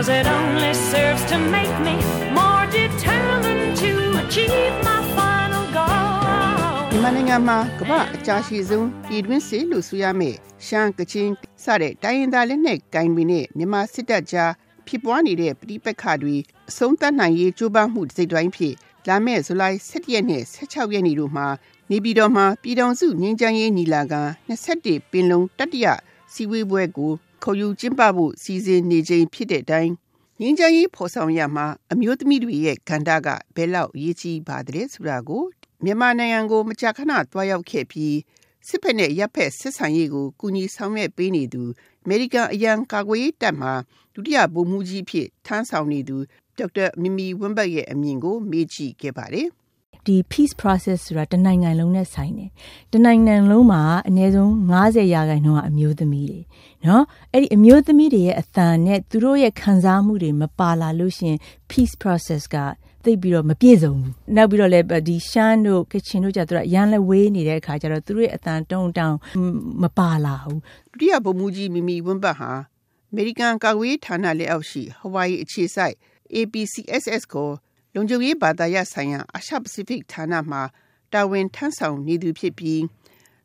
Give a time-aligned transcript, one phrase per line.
[0.00, 1.94] Cause it only serves to make me
[2.38, 3.92] more determined to
[4.22, 10.36] achieve my final goal မြန်မာနိုင်ငံမှာကမ္ဘာအကြာရှိဆုံးပြည်တွင်းစစ်လို့ဆိုရမယ်
[10.66, 11.32] ရှမ်းကချင်း
[11.64, 14.52] စတဲ့တိုင်းရင်းသားလက်နက်ကင်ပြီးနဲ့မြန်မာစစ်တပ်ကြား
[14.86, 16.36] ဖြစ်ပွားနေတဲ့ပြည်ပခါတွေ
[16.70, 18.74] အဆုံးသတ်နိုင်ရေးကြိုးပမ်းမှုစိတ်တိုင်းဖြစ်
[19.08, 21.46] လာမယ့်ဇူလိုင်17ရက်နဲ့16ရက်နေ့တို့မှာ
[21.90, 25.86] နေပြည်တော်မှာပြည်တော်စုငင်းချမ်းရေးညီလာခံ21ပင်လုံးတတိယ
[26.32, 29.92] စီဝေးပွဲကို ခေါ်ယူကျင်းပဖို့စီစဉ်နေချိန်ဖြစ်တဲ့အတိုင်း
[30.40, 35.44] ငင်းချမ်းရေးဖော်ဆောင်ရမှာအမျိုးသမီးတွေရဲ့ကဏ္ဍကဘယ်လောက်အရေးကြီးပါတယ်ဆိုတာကို
[35.84, 38.16] မြန်မာနိုင်ငံကိုမကြာခဏတွားရောက်ခဲ့ပြီး
[38.68, 41.62] စစ်ဖက်နဲ့ရပ်ဖက်ဆက်ဆံရေးကိုကူညီဆောင်ရွက်ပေးနေသူ
[42.04, 43.70] အမေရိကန်အရန်ကာကွယ်ရေးတပ်မှ
[44.14, 46.16] ဒုတိယဗိုလ်မှူးကြီးဖြစ်ထမ်းဆောင်နေသူ
[46.58, 49.48] ဒေါက်တာမီမီဝင်းဘတ်ရဲ့အမြင်ကိုမေးကြည့်ခဲ့ပါတယ်
[50.06, 52.50] ဒီ peace process ဆိုတာတနိုင်ငံလုံးနဲ့ဆိုင်တယ်
[52.92, 56.40] တနိုင်ငံလုံးမှာအနည်းဆုံး90ရာခိုင်နှုန်းကအမျိုးသမီးတွေ
[56.86, 61.36] နော်အဲ့ဒီအမျိုးသမီးတွေရဲ့အသံနဲ့သူတို့ရဲ့ခံစားမှုတွေမပါလာလို့ရှင်
[61.70, 62.56] peace process က
[63.04, 69.16] သိပြီးတော့မပြည့်စုံဘူးနောက်ပြီးတော့လည်းဒီရှမ်းတို့ကချင်တို့ကြတော့ရန်လဝေးနေတဲ့အခါကျတော့သူတို့ရဲ့အတန်တုံတောင်
[69.82, 70.60] မပါလာဘူး
[70.92, 72.50] ဒုတိယဗိုလ်မှူးကြီးမီမီဝင်းပတ်ဟာ
[73.10, 75.94] အမေရိကန်ကာကွယ်ဌာနလက်အောက်ရှိဟဝိုင်အခြေစိုက်
[76.34, 77.50] APCSS ကို
[77.94, 80.62] လုံခြုံရေးဘာသာရပ်ဆိုင်ရာအာရှပစိဖိတ်ဌာနမှာ
[81.12, 82.82] တာဝန်ထမ်းဆောင်နေသူဖြစ်ပြီး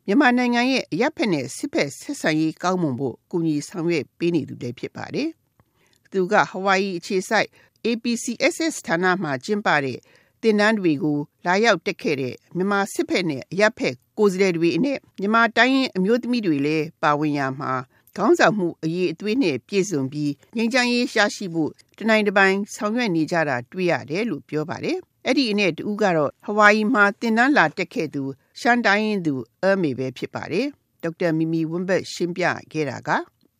[0.06, 5.28] မြန်မာနိုင်ငံရဲ့အရက်ဖက်နဲ့စစ်ဖက်ဆက်ဆံရေးကောင်းမွန်ဖို့ကူညီဆောင်ရွက်ပေးနေသူလည်းဖြစ်ပါတယ်။
[6.12, 7.48] သူကဟဝိုင်အခြေစိုက်
[7.86, 9.98] APCSS ဌာနမှာကျင်းပတဲ့
[10.42, 17.72] တင်နန်းတွေကိုလာရောက်တက်ခဲ့တဲ့မြန်မာစစ်ဖက်နဲ့အရက်ဖက်ကိုယ်စားလှယ်တွေနဲ့မြန်မာတိုင်းအမျိုးသမီးတွေလည်းပါဝင်ရမှာ
[18.16, 28.22] ခေါင်းဆောင်မှုအရေးအသွေးနဲ့ပြည့်စုံပြီးငြိမ်းချမ်းရေးရရှိဖို့တနိုင်တစ်ပိုင်းဆောင်ရွက်နေကြတာတွေ့ရတယ်လို့ပြောပါတယ်။အဲ့ဒီအနဲ့တူကတော့ဟဝိုင်မှာတင်နန်းလာတက်ခဲ့သူ
[28.60, 30.66] ရှန်တိုင်းသူအမေပဲဖြစ်ပါတယ်။
[31.02, 33.10] ဒေါက်တာမီမီဝင်းဘတ်ရှင်းပြခဲ့တာက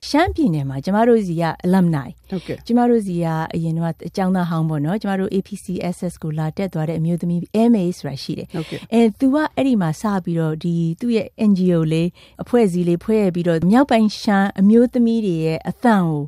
[0.09, 7.41] ရှမ်းပြည်နယ်မှာကျမတို့စီက alumni ဟုတ်ကဲ့ကျမတို့စီကအရင်ကအကြောင်းသားဟောင်းပေါ့နော်ကျမတို့ APCSS ကိုလာတက်သွားတဲ့အမျိုးသမီး
[7.71, 12.09] MA ဆိုတာရှိတယ်ဟုတ်ကဲ့အဲသူကအဲ့ဒီမှာစပြီးတော့ဒီသူ့ရဲ့ NGO လေး
[12.43, 16.23] အဖွဲ့အစည်းလေးဖွဲ့ရပြီးတော့မြောက်ပိုင်းရှမ်းအမျိုးသမီးတွေရဲ့အသံကို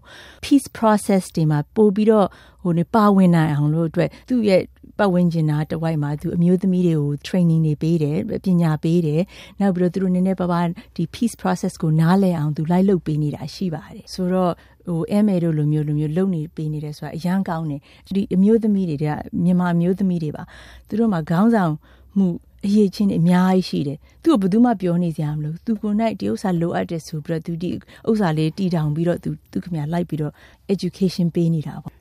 [0.44, 2.28] peace process တွေမှာပို့ပြီးတော့
[2.62, 4.62] ဟိုနေပါဝင်နိုင်အောင်လို့အတွက်သူ့ရဲ့
[4.98, 9.22] ပတ်ဝန်းကျင်နာတဝိုက်မှာသူအမျိုးသမီးတွေကို training တွေပေးတယ်ပညာပေးတယ်
[9.60, 10.66] နောက်ပြီးတော့သူတို့နည်းနည်းပါးပါး
[10.96, 14.52] ဒီ peace process ကိုနားလည်အောင်သူလိုက်လုပ်ပေးနေတာရှိပါတယ်ဆိုတော့
[14.88, 17.80] ဟို MA တို့လိုမျိုးလိုမျိုးလုပ်နေပေးနေတယ်ဆိုတာအရန်ကောင်းတယ်
[18.16, 19.06] ဒီအမျိုးသမီးတွေက
[19.44, 20.42] မြန်မာအမျိုးသမီးတွေပါ
[20.88, 21.72] သူတို့မှာခေါင်းဆောင်
[22.18, 22.28] မှု
[22.66, 27.70] အရေးချင်းအများကြီးရှိတယ်သူ့ကိုဘယ်သူမှပြောနေစရာမလိုသူကိုနိုင်ဒီဥစ္စာလိုအပ်တယ်ဆိုပြီးတော့သူဒီ
[28.08, 30.32] ဥစ္စာလေးတည်ထောင်ပြီးတော့သူသူခင်ဗျာလိုက်ပြီးတော့
[30.74, 31.92] education ပေးနေတာပေါ့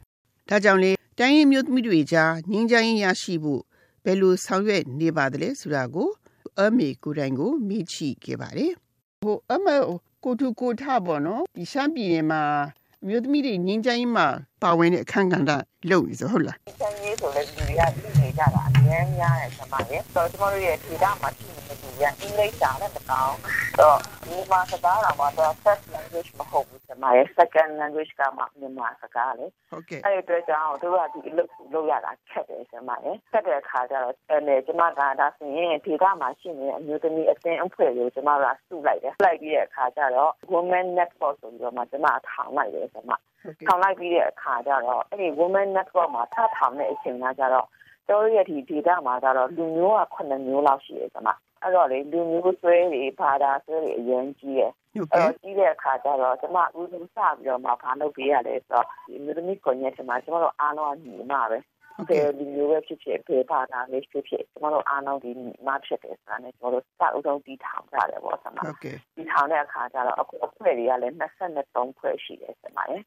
[0.50, 3.62] ဒါကြောင့်လေ တိုင်းရင်းမျိုးသမီးတွေကြားငင်းချမ်းရရှိဖို့
[4.04, 6.10] ဘယ်လိုဆောင်ရွက်နေပါသလဲဆိုတာကို
[6.60, 8.74] အမေကိုတိုင်ကိုမိချီခဲ့ပါတယ်
[9.26, 9.76] ဟိုအမေ
[10.24, 12.42] ကိုတူကိုထပေါ့နော်ဒီရှမ်းပြည်နယ်မှာ
[13.08, 14.28] မြို့သမီးတွေငင်းချမ်းမှာ
[14.64, 15.52] ပါဝင်တဲ့အခန်းကဏ္ဍ
[15.90, 23.34] လုပ်နေဆိုဟုတ်လားငင်းချမ်းဆိုလည်းလူတွေကသိနေကြတာအများများတယ်ဆမရဲ့ဆိုတော့ကျွန်တော်တို့ရဲ့ဒေတာမှာရှိနေတဲ့လူကအင်္ဂလိပ်စာနဲ့တကောင်
[23.80, 43.12] တော့ဒီမှာစကားတော်မှာတော့ first language မဟုတ်ဘူးဆမရဲ့ second language ကမှမြန်မာစကားလေဟုတ်ကဲ့အဲ့ဒီအတွက်ကြောင့်တို့ကဒီအလုပ်လုပ်ရတာခက်တယ်ဆမရဲ့ခက်တဲ့အခါကျတော့အဲ့လေကျွန်မကဒါဆိုရင်ဒေတာမှာရှိနေတဲ့အမျိုးသမီးအသင်းအဖွဲ့ကိုကျွန်မကစုလိုက်တယ်လိုက်ပြီးတဲ့အခါကျတော့ women network ဆိုပြီးတော့မှကျွန်မထောင်လိုက်တယ်ဆမ
[43.68, 47.68] ထောင်လိုက်ပြီးတဲ့အခါကျတော့အဲ့ဒီ women network မှာထထောင်တဲ့အချိန်ကကျတော့
[48.10, 51.30] တို့ရဲ့ဒီ data မှာကျတော့လူမျိုးက9မျိုးလောက်ရှိတယ်ဆမ
[51.62, 61.58] အဲ့တော့လေလူမျိုးဆွဲတွေဘာသာဆွဲတွေအရင်ကြီးတယ်အဲ့တော့ကြီးတဲ့အခါကျတော့ကျွန်မဦးဆုံးစပြီးတော့မှဘာလုပ်ပေးရလဲဆိုတော့ဒီမျိုးသမီးကွန်ရက်ထဲမှာကျွန်တော်တို့အားလုံးညီမပဲ
[62.10, 65.32] ဘယ်လူမျိုးပဲဖြစ်ဖြစ်ဘယ်ဘာသာလေးဖြစ်ဖြစ်ကျွန်တော်တို့အားလုံးဒီ
[65.68, 68.58] မဖြစ်တယ်ဆိုတာနဲ့ကျွန်တော်တို့စအုပ်ဆုံးတီးထောင်ကြတယ်ပေါ့ဆမ
[69.16, 71.16] တီးထောင်တဲ့အခါကျတော့အခုအဖွဲ့တွေကလည်း
[71.62, 73.02] 23ဖွဲ့ရှိတယ်ဆမရဲ့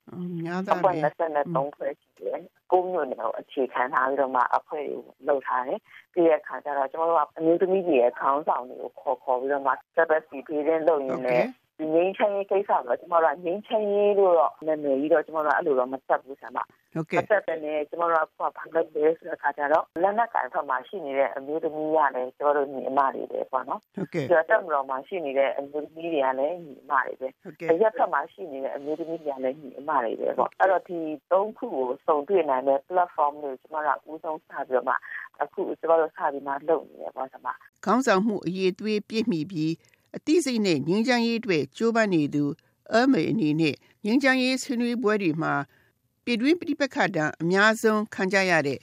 [0.45, 0.91] များတာပဲ
[1.35, 2.41] 23ဖွဲ့ရှိတယ်
[2.73, 4.97] ကိုမျိုးနဲ့အခြေခံထားပြီးတော့မှအဖွဲ့တွေ
[5.29, 5.81] လုပ်ထားတယ်
[6.13, 16.59] ပြီးတဲ့အခါကျတော့ကျွန်တော်တို့ကအမျိုးသမီးတွေရဲ့ခေါင်းဆောင်တွေကိုခေါ်ခေါ်ပြီးတော့မှ service ပေးတဲ့လုပ်ရင်းနဲ့ဒီ ငင်းချင်ရေးကိစ္စတော့ကျမတို့ကငင်းချင်ရေးလို့တော့နာမည်ကြီးတော့ကျမတို့ကအဲ့လိုတော့မသက်ဘူးဆရာမ
[16.95, 30.99] ဟုတ်ကဲ့သက်တယ်နဲ့ကျမတို့ကဘာလုပ်လဲဆိုတဲ့အခါကျတော့လက်နက်ကန်ဖက်မှာရှိနေတဲ့အမျိုးသမီးရတယ်ကျမတို့ညီအမတွေပဲပေါ့နော်ဟုတ်ကဲ့ကျတော့တော်မှာရှိနေတဲ့အမျိုးသမီးတွေကလည်းညီအမတွေပဲဟုတ်ကဲ့ရက်ဖက်မှာရှိနေတဲ့အမျိုးသမီးတွေကလည်းညီအမတွေပဲပေါ့အဲ့တော့ဒီ
[31.33, 34.95] သုံးခုကိုစုံတွေ့နိုင်တဲ့ platform လို့ကျမတို့ကဦးဆုံးစပြီးတော့မှ
[35.43, 37.49] အခုကျမတို့စပြီးမှလုပ်နေတယ်ပေါ့ဆရာမ
[37.85, 39.73] ခေါင်းဆောင်မှုအရေးသွေးပြည့်မိပြီး
[40.17, 42.45] အသိစိတ်နဲ့ငြိမ်းချမ်းရေးအတွက်ကြိုးပမ်းနေသူ
[42.95, 43.75] အမေအနေနဲ့
[44.05, 45.55] ငြိမ်းချမ်းရေးဆွေးနွေးပွဲတွေမှာ
[46.25, 48.79] ပြည်တွင်းပြည်ပခါတံအများဆုံးခံကြရတဲ့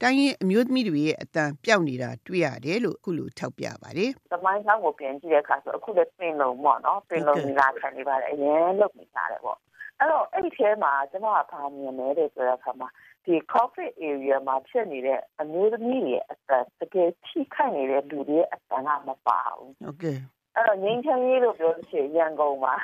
[0.00, 9.58] တိုင်းရင်အမျိုးသမီးတွေရဲ့အတန်ပြောက်နေတာတွေ့ရတယ်လို့အခုလိုထောက်ပြပါတယ်။သမိုင်းကောင်းကိုပြန်ကြည့်တဲ့အခါဆိုအခုလည်းပင်လုံးပေါ့နော်ပင်လုံးလာခံနေပါတယ်အရင်လုတ်နေကြတယ်ပေါ့။
[10.00, 12.88] အအဲ့တော့အဲ့ဒီထဲမှာကျွန်မကဘာမြင်လဲတဲ့ဆိုတော့အခါမှာ
[13.24, 20.18] ဒီ COVID area မှာဖြစ်နေတဲ့အမျိုးသမီးတွေအသက်တကယ်ထိခိုက်နေတဲ့လူတွေအတန်ကမပါဘူးဟုတ်ကဲ့
[20.56, 22.74] အဲ့တော့ငင်းချမ်းရေးလို့ပြောလို့ရှိရင်ရန်ကုန်မှာ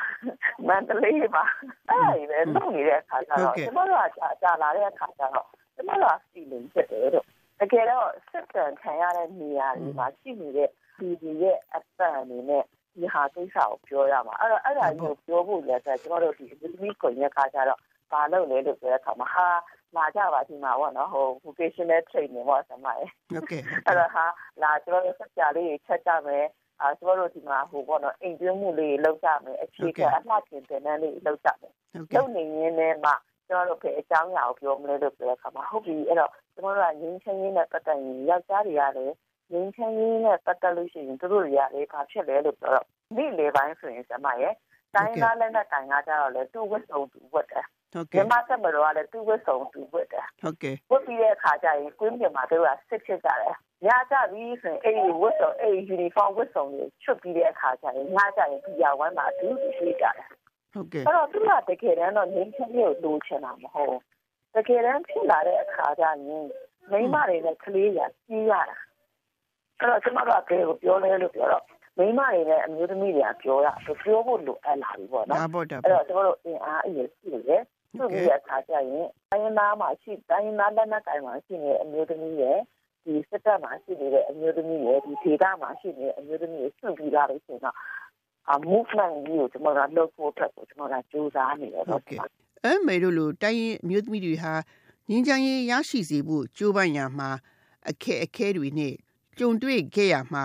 [0.69, 1.45] မန္တလေးမှာ
[1.89, 7.27] အဲ့ဒါတွေပဲလုပ်နေတဲ့အခါကျတော့ကျွန်တော်တို့ကကြာကြာလာတဲ့အခါကျတော့ကျွန်တော်တို့က feeling ဖြစ်တယ်တော့
[7.61, 10.69] တကယ်တော့စစ်တမ်းခံရတဲ့နေရာတွေမှာရှိနေတဲ့
[10.99, 17.81] ဒီဒီရဲ့အတန်အနေနဲ့ဒီဟာကိစ္စကိုပြောရမှာအဲ့တော့အဲ့ဒါကိုပြောဖို့လည်းဆိုကျွန်တော်တို့ဒီအမျိုးသမီးကွန်ရက်ကကြတော့
[18.13, 19.49] ဘာလုပ်လဲလို့ပြောတဲ့အခါမှာဟာ
[19.97, 24.25] လာကြပါဒီမှာပေါ့နော်ဟို vocational training ပေါ့ဆမရဲ့ဟုတ်ကဲ့အဲ့တော့ဟာ
[24.63, 26.47] လာကျွန်တော်တို့ဆက်ကြလေးချက်ကြမယ်
[26.81, 33.13] အာကျွန်တော်တို့ဒီမှာဟိုပေါ့နော်အိမ်တွင်းမှုလေးလောက်ကြမယ်အခြေခံအလှပြင်တင်တန်းလေးလောက်ကြမယ်ဟုတ်လုံကဲ့နေရင်းနဲ့မှ
[33.49, 39.15] ကျွန်တော်တို့ပဲအကြောင်းအရာကိုပြောမလဲလို့ပြောတဲ့အခါမှာဟုတ်ပြီအဲ့တော့ကျွန်တော်တို့ကငင်းချင်းရင်းနဲ့ပတ်သက်ရင်ယောက်ျားတွေကလည်း
[39.53, 42.87] ငင်းချင်းရင်းနဲ့ပတ်သက်လို့ရှိရင်သူတို့တွေကလည်းဘာဖြစ်လဲလို့ပြောတော့
[43.17, 44.55] နေ့လေပိုင်းဆိုရင်ဆမရဲ့
[44.95, 53.55] တိုင်းသားလက်နဲ့တိုင်ကားကြတော့လေသူ့ဝတ်စုံသူဝတ်တယ်ဟုတ်မြကဲ့မဆက်မတော်ကလည်းသူ့ဝတ်စုံသူဝတ်တယ်ဟုတ်ကဲ့ဝတ်ပြီးတဲ့အခါကျရင်ကွင်းပြင်မှာတို့ကစစ်ဖြစ်ကြတယ်
[53.87, 60.29] ညကြပြီဆိုရင်အဲ့ဒီဝတ်စုံအဲ့ဒီ uniform ဝတ်စုံတွေချွတ်ပြီးတဲ့အခါကျရင်ညကြရင်ဒီရဝမ်းမှာသူ့ရှိကြတယ်
[60.73, 64.03] ဟုတ်ကဲ့အဲ့တော့သူကတကယ်တမ်းတော့ငင်းချင်းလေးကိုလိုချင်တာမဟုတ်ဘူး
[64.55, 68.77] တကယ်တမ်းဖြစ်လာတဲ့အခါကျရင်မိန်းမတွေနဲ့ကလေးရကြီးရတာ
[69.79, 71.65] အဲ့တော့ကျွန်မတို့ကဘယ်ကိုပြောလဲလို့ပြောတော့
[71.99, 77.63] မိန်းမတွေနဲ့အမျိုးသမီးတွေကပြောတာပြောဖို့လိုအပ်လာပြီပေါ့နော်ဒါပေါ့ဒါအဲ့ပေါ့တော့ကျွန်တော်တို့အင်အားအရေးရှိတယ်
[77.99, 82.59] သူ့ရဲ့အခါကျရင်တိုင်းနာမှာရှိတိုင်းနာလက်နက်ကိုင်မှာရှိနေတဲ့အမျိုးသမီးရဲ့
[83.05, 87.77] ဒီစစ်တပ်မှာရှိနေတဲ့အမျိုးသမီးရဲ့ဒီဒေသမှာရှိနေတဲ့အမျိုးသမီးရဲ့ဆွပြီးလာလို့ရှိရင်တော့
[88.53, 92.21] အ movement ကြီးကိုကျွန်တော်ကလုပ်ဖို့အတွက်ကိုကျွန်တော်ကစူးစမ်းနေတယ်ဟုတော့တ်ကဲ့
[92.65, 94.53] အဲမေတို့လိုတိုင်းရင်အမျိုးသမီးတွေဟာ
[95.09, 97.31] ငင်းချမ်းရေးရရှိစေဖို့ကြိုးပမ်းရမှာ
[97.89, 98.95] အခက်အခဲတွေနဲ့
[99.39, 100.45] ကြုံတွေ့ခဲ့ရမှာ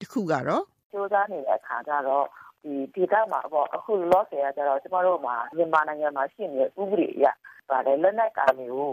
[0.00, 2.26] တစ်ခုကတော့ စူးစမ်းနေတဲ့အခါကျတော့
[2.62, 7.26] ဒီဒေသမှာပေါ့အခုလောဆယ်ကကျတော့ကျွန်တော်တို့မှာမြန်မာနိုင်ငံမှာရှိနေတဲ့ဥပဒေအရ
[7.68, 8.92] ပါတယ်လက်နက်ကိုင်တွေကို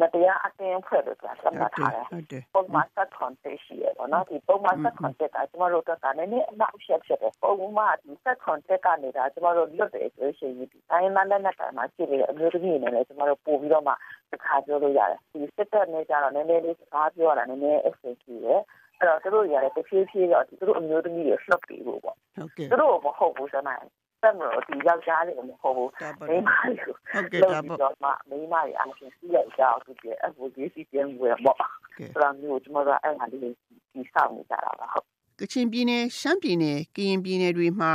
[0.00, 13.92] မတရားအတင်းဖွဲ့လို့ပြောသတ်မှတ်ထားတယ်ဟုတ်တယ်ပုံမှန်ဆက် context ရှိရပေါ့နော်ဒီပုံမှန်ဆက် context ကကျမတို့တော့ကလည်းနည်းအနောက်ရှက်ဖြစ်တယ်ပုံမှန်ဒီဆက် context ကနေဒါကျမတို့လွတ်တယ်ဆိုရှင်ဒီတိုင်းမလက်နက်တိုင်းမှာရှိနေတဲ့အမျိုးသမီးတွေနဲ့လည်းကျမတို့ပို့ပြီးတော့မှ
[14.30, 18.60] တစ်ခါပြောလို့ရတယ်ဒီစစ်တပ်နဲ့ကြတော့နည်းနည်းလေးစကားပြောရတာနည်းနည်း access ရှိတယ်
[19.00, 23.84] အဲ့တော့သူတို့ရတယ်တစ်ဖြည်းဖြည်းတော့သူတို့အမျိုးသမီးတွေ flop ပြီးဖို့ပေါ့ဟုတ်ကဲ့သူတို့မဟုတ်ဘူးစမ်းနိုင်
[24.22, 31.58] ဆက်မလို့ဒီယောက်ျားတွေမဟုတ်ဘူးဒါပေါ့မိန်းမတွေကိုဟုတ်ကဲ့လို့ဒါပြီးပေါ့တော့မှမိန်းမတွေအချင်းစီးရကြအောင်သူပြအဖို့ဒီစီပြန်ဝယ်ပေါ့
[31.98, 35.06] ကဲဆိုတော့မျိုးကျွန်တော်တို့အဲ့ဒါလေးဒီစောင့်နေကြတာပါဟုတ်
[35.40, 37.92] ကချင်ပြည်နယ်ရှမ်းပြည်နယ်ကရင်ပြည်နယ်တွေမှာ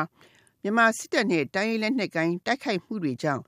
[0.62, 3.44] မြန်မာစစ်တပ်နဲ့တိုင်းရင်းလက်နက်ကိုင်းတိုက်ခိုက်မှုတွေကြောင့်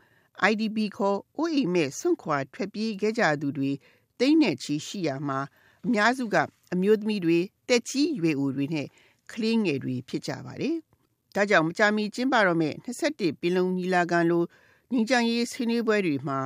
[0.49, 3.71] IDP ခေါ်အိုးအိမ်မဲ့ဆွန့်ခွာထွက်ပြေးခဲ့ကြသူတွေ
[4.19, 5.39] တိမ့်နဲ့ချီရှိရမှာ
[5.85, 6.37] အများစုက
[6.73, 7.37] အမျိုးသမီးတွေ
[7.69, 8.87] တက်ကြီးရွယ်အိုတွေနဲ့
[9.31, 10.75] ကလေးငယ်တွေဖြစ်ကြပါတယ်။
[11.35, 14.43] ဒါကြောင့်မကြာမီကျင်းပတော့မဲ့21ပင်လုံညီလာခံလို
[14.91, 16.39] ညီချမ်းရေးဆွေးနွေးပွဲတွေမှာ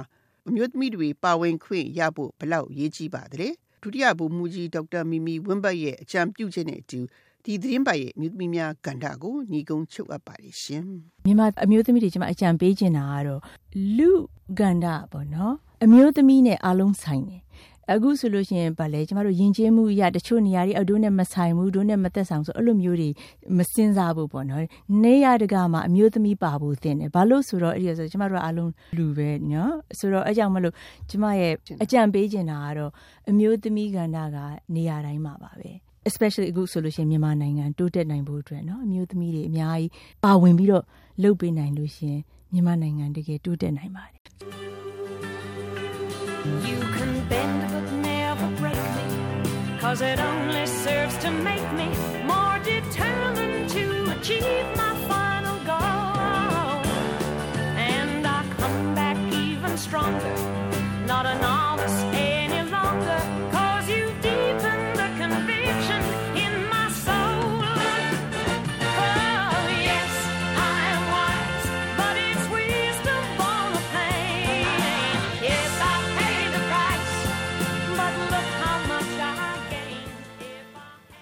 [0.48, 3.50] အမျိုးသမီးတွေပါဝင်ခွင့်ရဖို့ဘလောက်ရေးကြီးပါသလဲ။
[3.82, 7.00] ဒုတိယဗိုလ်မှူးကြီးဒေါက်တာမီမီဝင်းဘတ်ရဲ့အကြံပြုချက်နဲ့အတူ
[7.46, 10.84] ဒီသတင်းပတ်ရဲ့အမျိုးသမီးများကဏ္ဍကိုညီကုန်းချုပ်အပ်ပါတယ်ရှင်။
[11.26, 13.42] မြန်မာအမျိုးသမီးတွေကျွန်မအကြံပေးချင်တာကတော့
[13.98, 14.12] လူ
[14.60, 17.42] ကန္တာပေါ့နော်အမျိုးသမီးနဲ့အားလုံးဆိုင်တယ်
[17.93, 23.11] အခုဆိုလို့ရှိရင်ဗာလဲကျမတို့ယဉ်ကျေးမှုအရတချို့နေရာတွေအတို့နဲ့မဆိုင်ဘူးတို့နဲ့မသက်ဆောင်ဆိုအဲ့လိုမျိုးတွေ
[23.59, 24.63] မစင်စားဘူးပေါ့နော်
[25.05, 30.75] နေရတကမှာအမျိုးသမီးပါဖို့သင်တယ်ဘာလို့ဆိုတော့အဲ့ဒီဆိုကျမတို့အားလုံးလူပဲနော်ဆိုတော့အဲ့ကြောင့်မလို့
[31.11, 31.53] ကျမရဲ့
[31.83, 32.93] အကြံပေးချင်တာကတော့
[33.31, 34.37] အမျိုးသမီးကန္တာက
[34.75, 35.71] နေရာတိုင်းမှာပါပဲ
[36.09, 39.91] especially အခုဆိုလို့ရှိရင်မြန်မာနိုင်ငံတိုးတက်နိုင်ဖို့အတွက်เนาะအမျိုးသမီးတွေအများကြီး
[40.25, 40.85] ပါဝင်ပြီးတော့
[41.23, 42.21] လုပ်ပေးနိုင်လို့ရှရင်
[42.53, 44.21] မြန်မာနိုင်ငံတကယ်တိုးတက်နိုင်ပါတယ်
[46.69, 47.10] You can
[49.92, 51.90] cause it only serves to make me